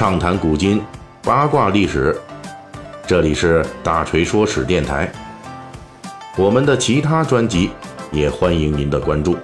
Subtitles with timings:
[0.00, 0.80] 畅谈古今，
[1.22, 2.18] 八卦历史。
[3.06, 5.12] 这里是大锤说史电台。
[6.38, 7.68] 我们的其他专辑
[8.10, 9.36] 也欢迎您的关注。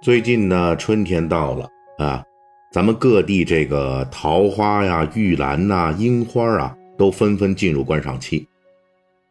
[0.00, 2.22] 最近呢，春天到了啊，
[2.70, 8.46] 咱们各地这个桃花呀、玉兰呐、樱花啊，都纷纷进入观赏期。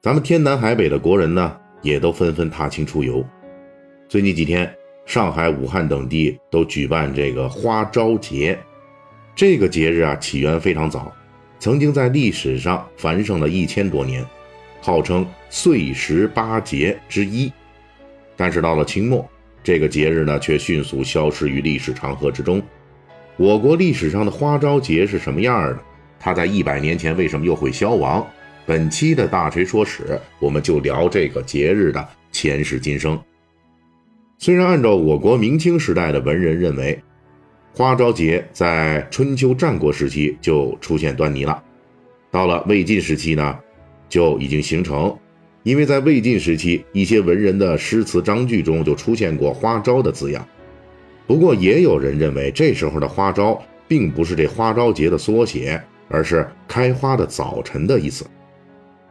[0.02, 3.26] 咱们天南海北的国人呢，也都纷纷踏青出游。
[4.10, 4.68] 最近几天，
[5.06, 8.58] 上海、武汉等地都举办这个花朝节。
[9.36, 11.16] 这个节日啊，起源非常早，
[11.60, 14.26] 曾经在历史上繁盛了一千多年，
[14.82, 17.54] 号称岁时八节之一。
[18.36, 19.30] 但是到了清末，
[19.64, 22.60] 这个节日呢，却迅速消失于历史长河之中。
[23.38, 25.80] 我国历史上的花朝节是什么样的？
[26.20, 28.28] 它在一百年前为什么又会消亡？
[28.66, 33.22] 本期的大锤说史，我们就聊这个节日的前世今生。
[34.42, 36.98] 虽然按照我国明清时代的文人认为，
[37.74, 41.62] 花朝节在春秋战国时期就出现端倪了，
[42.32, 43.60] 到了魏晋时期呢，
[44.08, 45.14] 就已经形成。
[45.64, 50.48] 因为在魏晋时期，一些文人的诗词章句中就出现过“花朝”的字样。
[51.28, 58.26] 不过，也有人认为这时候的“花朝”并不是这花朝节的缩写，而是开花的早晨的意思。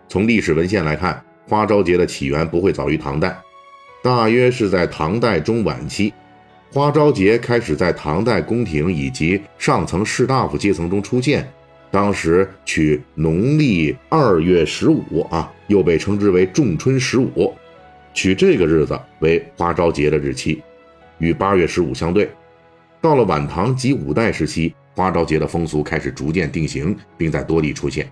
[0.08, 3.38] 从历史文献来看，花朝节的起源不会早于唐代。
[4.00, 6.14] 大约是在唐代中晚期，
[6.72, 11.46] 花朝节开始在唐代宫廷以及上层士大夫阶层中出现。
[11.90, 17.52] 当时取农历二月十五啊，又被称之为仲春十五，
[18.14, 20.62] 取这个日子为花朝节的日期，
[21.18, 22.30] 与八月十五相对。
[23.00, 28.08] 到了晚唐及五代时期，花朝节的风俗开始逐渐定型，并在多地出现。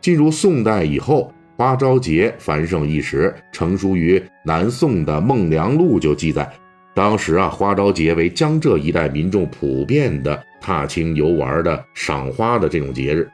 [0.00, 1.32] 进入宋代以后。
[1.56, 6.52] 花朝节繁盛一时，成书于南宋的《孟良录》就记载，
[6.92, 13.30] 当时啊，花朝节为江浙一带民众普遍的踏青游玩的赏花的这种节日。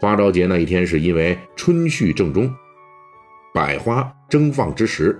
[0.00, 2.48] 花朝节那一天是因为春序正中，
[3.52, 5.18] 百花争放之时，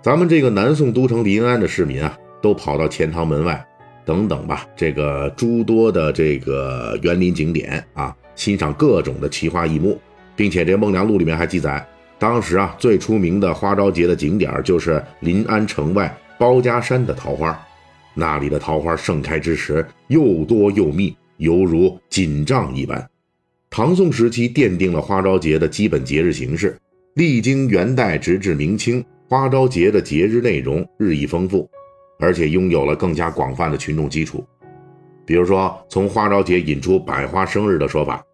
[0.00, 3.66] 咱们这个南宋都城临安的市民啊，都跑到钱塘门外
[4.04, 10.00] 等等吧，这个诸多的这个园林景点啊，欣赏各种的奇花异木。
[10.40, 11.86] 并且这《孟良录》里面还记载，
[12.18, 17.60] 当时啊最出名的花朝节的景点就是临安城外包家山的桃花，
[18.14, 23.06] 那里的桃花盛开之时又多又密，犹如锦帐一般。
[23.68, 26.74] 唐宋时期奠定了花朝节的基本节日形式，
[27.16, 31.68] 历经元代直至明清，花朝节的节日内容日益丰富，
[32.18, 34.42] 而且拥有了更加广泛的群众基础。
[35.26, 38.24] 比如说，从花朝节引出百花生日的说法。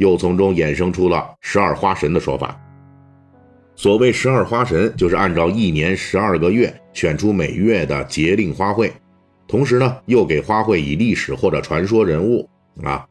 [0.00, 2.58] 又从中衍生出了十二花神的说法。
[3.76, 8.90] 所谓十二花神，就是按照一年十二个月选出每月的节令花卉，
[9.46, 12.48] 同时呢，又给花卉以历史或者传说人物
[12.82, 13.06] 啊，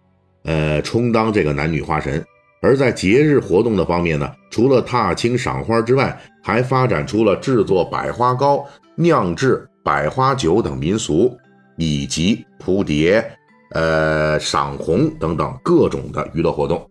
[0.45, 2.25] 呃，充当这个男女花神。
[2.59, 11.37] 而在节日活动的方面呢，除了踏青赏花之外，还发展出了制作百花糕、酿制百花酒等民俗，
[11.77, 13.23] 以及扑蝶。
[13.71, 16.89] 呃，赏红等等各种的娱乐活动，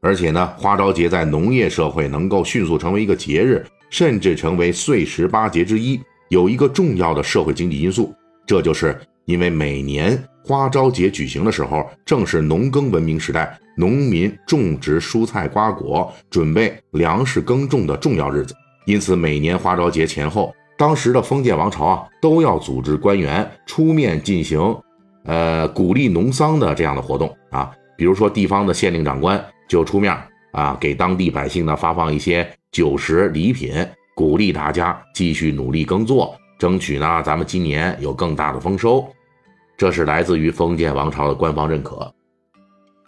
[0.00, 8.14] 而且呢，花朝节在农业社会能够迅速成为一个节日，甚至成为岁时八节之一，有一个重要的社会经济因素，
[8.46, 18.54] 这就是因为每年花朝节举行的时候，正是农耕文明时代，农民种植蔬菜瓜果，准备粮食耕种的重要日子，
[18.86, 24.58] 因此每年花朝节前后，当时的封建王朝啊，都要组织官员出面进行。
[25.24, 30.14] 呃，鼓励农桑的这样的活动啊，比如说地方的县令长官就出面
[30.52, 33.74] 啊，给当地百姓呢发放一些酒食礼品，
[34.14, 39.06] 鼓励大家继续努力耕作，争取呢咱们今年有更大的丰收。
[39.78, 42.12] 这是来自于封建王朝的官方认可，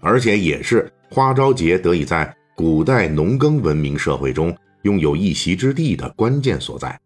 [0.01, 6.99] 而且也是花朝节得以在古代农耕文明社会中拥有一席之地的关键所在。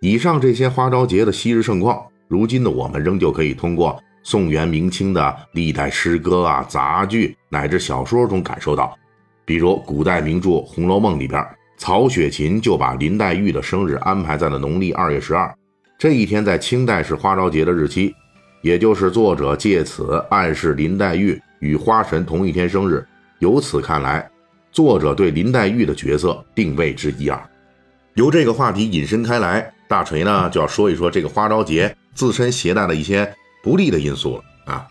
[0.00, 4.02] 以上这些花朝节的昔日盛况，如今的我们仍旧可以通过。
[4.26, 8.98] 宋元明清的历代诗歌啊、杂剧乃至小说中感受到，
[9.44, 11.46] 比如古代名著《红楼梦》里边，
[11.78, 15.54] 曹雪芹就把林黛玉的生日安排在了农历二月十二，
[15.96, 18.12] 这一天在清代是花朝节的日期，
[18.62, 23.06] 也就是作者借此暗示林黛玉与花神同一天生日。
[23.38, 24.28] 由此看来，
[24.72, 27.40] 作者对林黛玉的角色定位之一二。
[28.14, 33.32] 由这个话题引申开来，大锤呢就要说一说这个花朝节自身携带的一些。
[33.66, 34.86] 不利的因素了啊！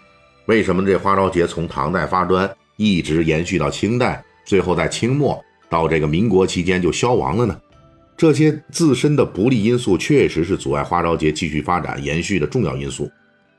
[0.48, 7.58] 为什么这花朝节从唐代发端，一直延续到清代，最后在清末到这个民国期间就消亡了呢？
[8.18, 13.10] 这些自身的不利因素确实是阻碍花朝节继续发展延续的重要因素。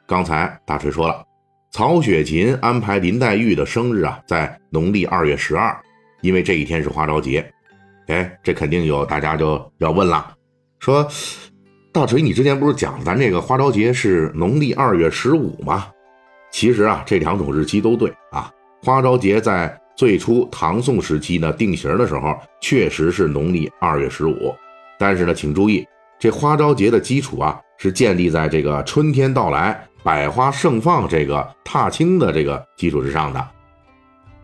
[0.06, 1.24] 刚才大锤说了，
[1.70, 5.74] 曹雪芹安排林黛玉的生日啊，在农历二月十二，
[6.20, 7.50] 因为这一天是花朝节。
[8.08, 10.34] 哎，这肯定有大家就要问了，
[10.78, 11.08] 说
[11.96, 15.86] 大锤，你之前不是讲咱这个花朝节是农历二月十五吗？
[16.52, 18.52] 其实啊，这两种日期都对啊。
[18.82, 24.54] 花朝节在最初唐宋时期呢定型的时候，确实是农历二月十五。
[24.98, 25.86] 但是呢，请注意，
[26.20, 33.42] 这花朝节的基础啊，是建立在这个春天到来、百花盛放这个踏青的这个基础之上的。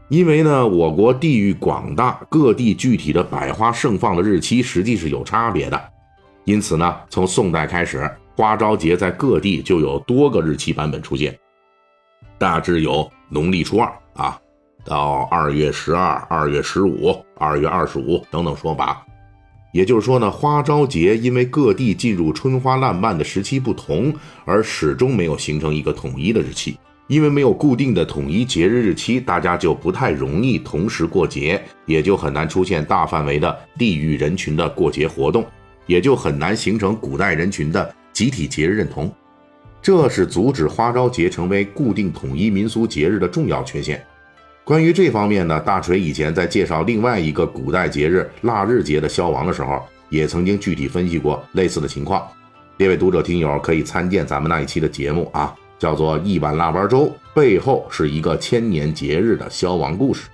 [0.08, 5.91] 因为呢，我国地域广大，各地具体的百花盛放的日期实际是有差别的。
[6.44, 11.38] 因此呢，从宋代开始，花朝节在各地就有多个日期版本出现，
[12.38, 14.40] 大致有农历初二啊，
[14.84, 19.06] 到二月十二、二月十五、二月二十五等等说法。
[19.72, 24.12] 也就是说呢，花朝节因为各地进入春花烂漫的时期不同，
[24.44, 26.76] 而始终没有形成一个统一的日期。
[27.08, 35.44] 因为没有固定的统一节日日期，大家就不太容易同时过节，也就很难出现大范围的地域人群的过节活动，
[35.86, 39.12] 也就很难形成古代人群的集体节日认同。
[39.80, 44.04] 这是阻止花朝节成为固定统一民俗节日的重要缺陷。
[44.64, 52.26] 关于这方面呢，大锤以前在介绍另外一个古代节日腊日节的消亡的时候，也曾经具体分析过类似的情况。
[52.76, 55.54] 列位读者听友可以参见咱们那一期的节目啊。
[55.78, 60.28] 叫做一碗腊八粥，背后是一个千年节日的消亡故事。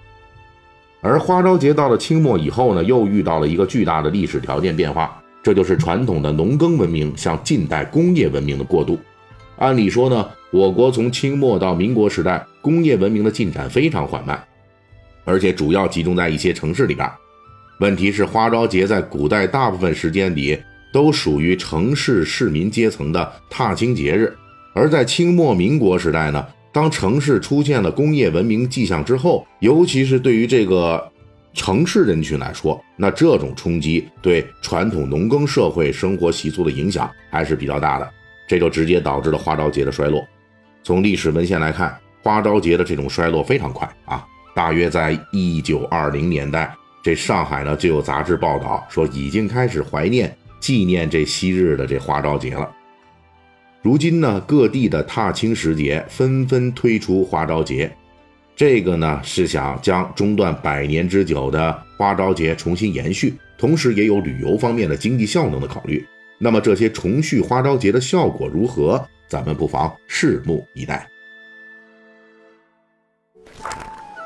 [1.01, 5.19] 而花朝节到了清末以后呢，又遇到了一个巨大的历史条件变化，
[5.49, 8.99] 这就是传统的农耕文明向近代工业文明的过渡。
[9.57, 14.39] 按理说呢，我国从清末到民国时代，工业文明的进展非常缓慢，
[15.25, 17.11] 而且主要集中在一些城市里边。
[17.81, 20.59] 问题是，花朝节在古代大部分时间里
[20.93, 24.31] 都属于城市市民阶层的踏青节日。
[24.75, 31.11] 而在清末民国时代呢，当城市出现了工业文明迹象之后，尤其是对于这个
[31.55, 38.09] 城市人群来说，那这种冲击对传统农耕社会生活习俗的影响还是比较大的，
[38.47, 40.25] 这就直接导致了花朝节的衰落。
[40.85, 44.25] 从历史文献来看，花朝节的这种衰落非常快啊，
[44.55, 52.71] 大约在一九二零年代，这上海呢就有杂志报道说已经开始怀念纪念这昔日的这花朝节了。
[53.83, 57.91] 如今呢，各地的踏青时节纷纷推出花朝节，
[58.59, 66.05] 这个呢是想将中断百年之久的花朝节重新延续，同时也有旅游方面的经济效能的考虑。
[66.39, 69.01] 那么这些重续花朝节的效果如何？
[69.29, 71.07] 咱们不妨拭目以待。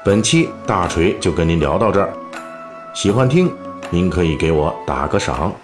[0.03, 2.11] 本期大锤就跟您聊到这儿，
[2.95, 3.53] 喜欢听
[3.91, 5.55] 您可以给我打个赏。